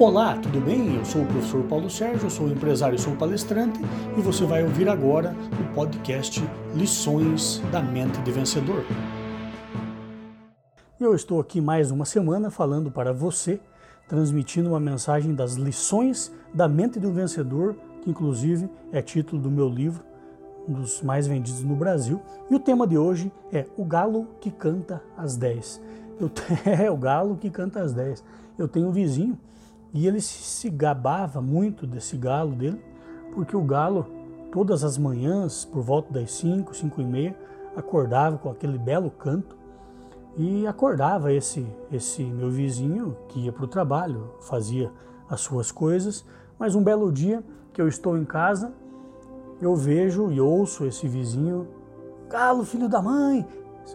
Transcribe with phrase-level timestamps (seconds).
[0.00, 0.96] Olá, tudo bem?
[0.96, 3.78] Eu sou o professor Paulo Sérgio, sou empresário sou palestrante
[4.16, 6.42] e você vai ouvir agora o podcast
[6.74, 8.82] Lições da Mente de Vencedor.
[10.98, 13.60] Eu estou aqui mais uma semana falando para você,
[14.08, 19.68] transmitindo uma mensagem das lições da mente do vencedor, que inclusive é título do meu
[19.68, 20.02] livro,
[20.66, 22.22] um dos mais vendidos no Brasil.
[22.50, 25.78] E o tema de hoje é O Galo que Canta às 10.
[26.18, 26.30] Eu,
[26.64, 28.24] é o galo que canta às 10.
[28.56, 29.38] Eu tenho um vizinho
[29.92, 32.80] e ele se gabava muito desse galo dele,
[33.34, 34.06] porque o galo,
[34.52, 37.36] todas as manhãs, por volta das 5, 5 e meia,
[37.76, 39.56] acordava com aquele belo canto
[40.36, 44.90] e acordava esse, esse meu vizinho que ia para o trabalho, fazia
[45.28, 46.24] as suas coisas,
[46.58, 48.72] mas um belo dia que eu estou em casa,
[49.60, 51.68] eu vejo e ouço esse vizinho,
[52.28, 53.46] Galo, filho da mãe,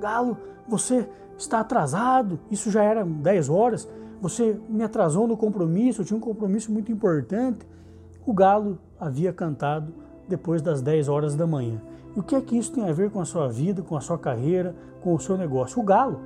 [0.00, 3.88] Galo, você está atrasado, isso já era 10 horas,
[4.20, 7.66] você me atrasou no compromisso, eu tinha um compromisso muito importante.
[8.26, 9.92] O galo havia cantado
[10.28, 11.80] depois das 10 horas da manhã.
[12.16, 14.00] E o que é que isso tem a ver com a sua vida, com a
[14.00, 15.80] sua carreira, com o seu negócio?
[15.80, 16.20] O galo,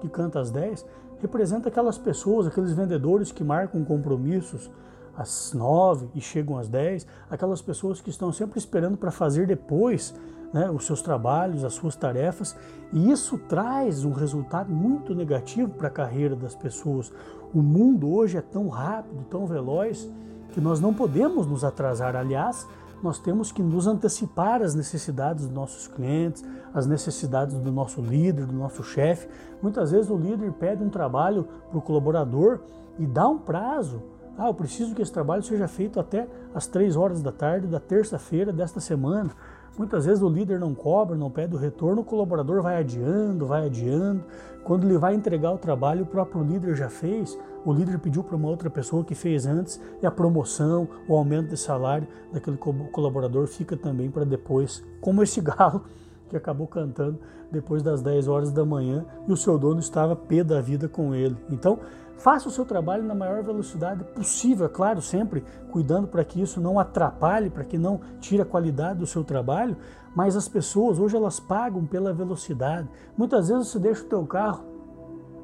[0.00, 0.84] que canta às 10,
[1.20, 4.70] representa aquelas pessoas, aqueles vendedores que marcam compromissos
[5.16, 10.14] às 9 e chegam às 10, aquelas pessoas que estão sempre esperando para fazer depois
[10.52, 12.56] né, os seus trabalhos, as suas tarefas,
[12.92, 17.12] e isso traz um resultado muito negativo para a carreira das pessoas.
[17.54, 20.08] O mundo hoje é tão rápido, tão veloz,
[20.52, 22.16] que nós não podemos nos atrasar.
[22.16, 22.66] Aliás,
[23.02, 28.46] nós temos que nos antecipar às necessidades dos nossos clientes, às necessidades do nosso líder,
[28.46, 29.28] do nosso chefe.
[29.62, 32.60] Muitas vezes o líder pede um trabalho para o colaborador
[32.98, 34.02] e dá um prazo.
[34.36, 37.80] Ah, eu preciso que esse trabalho seja feito até as três horas da tarde da
[37.80, 39.30] terça-feira desta semana.
[39.76, 43.66] Muitas vezes o líder não cobra, não pede o retorno, o colaborador vai adiando, vai
[43.66, 44.24] adiando.
[44.64, 48.36] Quando ele vai entregar o trabalho, o próprio líder já fez, o líder pediu para
[48.36, 53.46] uma outra pessoa que fez antes, e a promoção, o aumento de salário daquele colaborador
[53.46, 55.82] fica também para depois, como esse galo
[56.28, 57.18] que acabou cantando
[57.50, 61.14] depois das 10 horas da manhã e o seu dono estava pé da vida com
[61.14, 61.36] ele.
[61.50, 61.78] Então,
[62.18, 66.60] Faça o seu trabalho na maior velocidade possível, é claro, sempre cuidando para que isso
[66.60, 69.76] não atrapalhe, para que não tire a qualidade do seu trabalho,
[70.16, 72.88] mas as pessoas hoje elas pagam pela velocidade.
[73.16, 74.64] Muitas vezes você deixa o teu carro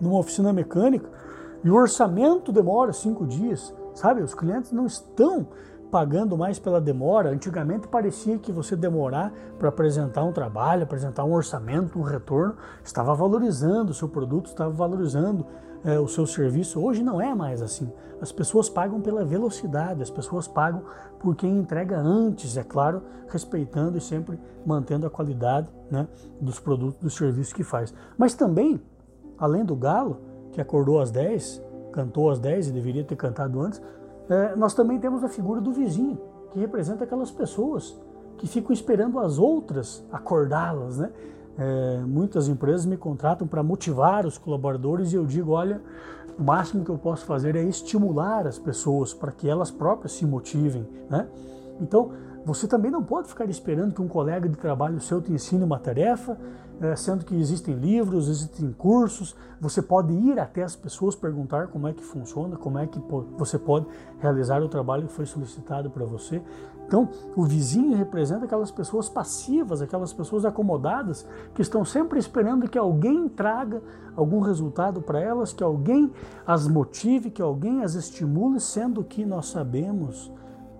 [0.00, 1.08] numa oficina mecânica
[1.62, 4.20] e o orçamento demora cinco dias, sabe?
[4.20, 5.46] Os clientes não estão
[5.90, 7.30] pagando mais pela demora.
[7.30, 13.14] Antigamente parecia que você demorar para apresentar um trabalho, apresentar um orçamento, um retorno, estava
[13.14, 15.46] valorizando o seu produto, estava valorizando
[15.84, 16.80] é, o seu serviço.
[16.80, 17.90] Hoje não é mais assim.
[18.20, 20.82] As pessoas pagam pela velocidade, as pessoas pagam
[21.20, 26.08] por quem entrega antes, é claro, respeitando e sempre mantendo a qualidade né,
[26.40, 27.94] dos produtos, dos serviços que faz.
[28.16, 28.80] Mas também,
[29.38, 30.20] além do galo,
[30.52, 33.80] que acordou às 10, cantou às 10 e deveria ter cantado antes,
[34.56, 36.18] nós também temos a figura do vizinho,
[36.50, 37.98] que representa aquelas pessoas
[38.36, 41.10] que ficam esperando as outras acordá-las, né?
[41.58, 45.80] É, muitas empresas me contratam para motivar os colaboradores e eu digo, olha,
[46.38, 50.26] o máximo que eu posso fazer é estimular as pessoas para que elas próprias se
[50.26, 51.26] motivem, né?
[51.80, 52.10] Então,
[52.46, 55.80] você também não pode ficar esperando que um colega de trabalho seu te ensine uma
[55.80, 56.38] tarefa,
[56.80, 61.88] é, sendo que existem livros, existem cursos, você pode ir até as pessoas perguntar como
[61.88, 63.02] é que funciona, como é que
[63.36, 63.86] você pode
[64.20, 66.40] realizar o trabalho que foi solicitado para você.
[66.86, 72.78] Então, o vizinho representa aquelas pessoas passivas, aquelas pessoas acomodadas que estão sempre esperando que
[72.78, 73.82] alguém traga
[74.14, 76.12] algum resultado para elas, que alguém
[76.46, 80.30] as motive, que alguém as estimule, sendo que nós sabemos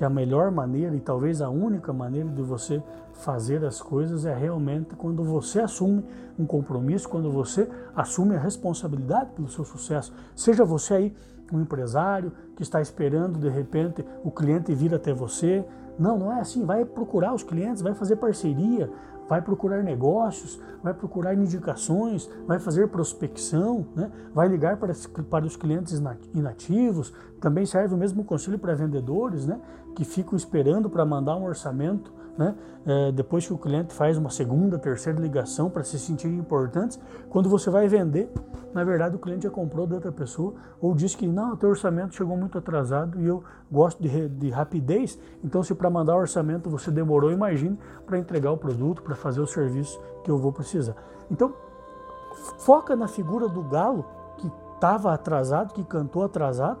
[0.00, 4.34] que a melhor maneira e talvez a única maneira de você fazer as coisas é
[4.34, 6.02] realmente quando você assume
[6.38, 10.10] um compromisso, quando você assume a responsabilidade pelo seu sucesso.
[10.34, 11.16] Seja você aí
[11.52, 15.62] um empresário que está esperando de repente o cliente vir até você.
[15.98, 16.64] Não, não é assim.
[16.64, 18.90] Vai procurar os clientes, vai fazer parceria,
[19.30, 24.10] vai procurar negócios, vai procurar indicações, vai fazer prospecção, né?
[24.34, 24.92] vai ligar para,
[25.30, 26.02] para os clientes
[26.34, 27.14] inativos.
[27.40, 29.60] Também serve o mesmo conselho para vendedores, né?
[29.94, 32.54] que ficam esperando para mandar um orçamento né?
[32.86, 36.98] É, depois que o cliente faz uma segunda, terceira ligação para se sentir importantes,
[37.28, 38.30] quando você vai vender,
[38.72, 41.68] na verdade o cliente já comprou de outra pessoa ou disse que não, o teu
[41.68, 46.20] orçamento chegou muito atrasado e eu gosto de, de rapidez, então se para mandar o
[46.20, 50.52] orçamento você demorou, imagine para entregar o produto, para fazer o serviço que eu vou
[50.52, 50.96] precisar.
[51.30, 51.52] Então,
[52.58, 54.06] foca na figura do galo
[54.38, 56.80] que estava atrasado, que cantou atrasado,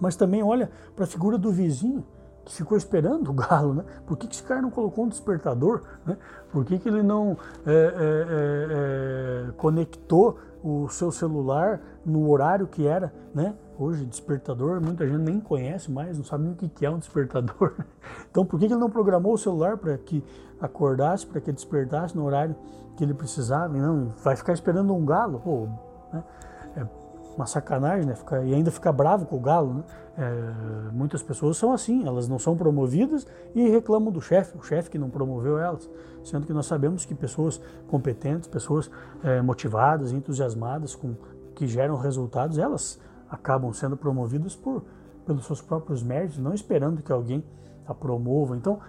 [0.00, 2.04] mas também olha para a figura do vizinho
[2.46, 3.84] ficou esperando o galo, né?
[4.06, 6.16] Por que, que esse cara não colocou um despertador, né?
[6.52, 12.66] Por que, que ele não é, é, é, é conectou o seu celular no horário
[12.66, 13.54] que era, né?
[13.78, 17.74] Hoje, despertador, muita gente nem conhece mais, não sabe nem o que é um despertador.
[18.30, 20.22] Então, por que ele não programou o celular para que
[20.60, 22.54] acordasse, para que despertasse no horário
[22.96, 23.76] que ele precisava?
[23.76, 25.40] Não, vai ficar esperando um galo?
[25.40, 25.68] Pô,
[26.12, 26.22] né?
[27.36, 28.14] Uma sacanagem, né?
[28.14, 29.84] Ficar, e ainda ficar bravo com o galo, né?
[30.18, 34.88] É, muitas pessoas são assim, elas não são promovidas e reclamam do chefe, o chefe
[34.88, 35.88] que não promoveu elas.
[36.24, 38.90] Sendo que nós sabemos que pessoas competentes, pessoas
[39.22, 41.14] é, motivadas, entusiasmadas, com,
[41.54, 42.98] que geram resultados, elas
[43.28, 44.84] acabam sendo promovidas por,
[45.26, 47.44] pelos seus próprios méritos, não esperando que alguém
[47.86, 48.56] a promova.
[48.56, 48.80] Então,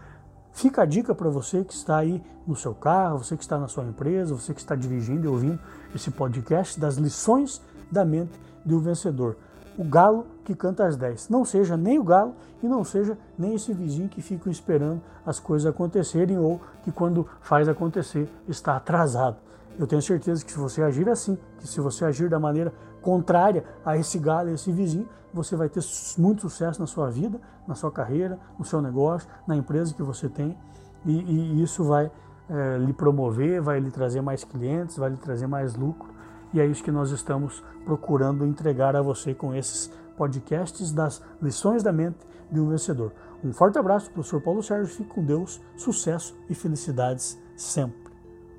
[0.52, 3.68] fica a dica para você que está aí no seu carro, você que está na
[3.68, 5.60] sua empresa, você que está dirigindo e ouvindo
[5.94, 7.62] esse podcast das lições
[7.92, 9.38] da mente de um vencedor.
[9.78, 11.30] O galo que canta às 10.
[11.30, 15.40] Não seja nem o galo e não seja nem esse vizinho que fica esperando as
[15.40, 19.38] coisas acontecerem ou que quando faz acontecer está atrasado.
[19.78, 23.64] Eu tenho certeza que se você agir assim, que se você agir da maneira contrária
[23.86, 25.82] a esse galo, a esse vizinho, você vai ter
[26.18, 30.28] muito sucesso na sua vida, na sua carreira, no seu negócio, na empresa que você
[30.28, 30.58] tem.
[31.06, 32.12] E, e isso vai
[32.50, 36.10] é, lhe promover, vai lhe trazer mais clientes, vai lhe trazer mais lucro.
[36.58, 41.84] E é isso que nós estamos procurando entregar a você com esses podcasts das lições
[41.84, 42.18] da mente
[42.52, 43.14] de um vencedor.
[43.44, 44.92] Um forte abraço, professor Paulo Sérgio.
[44.92, 48.07] Fique com Deus, sucesso e felicidades sempre.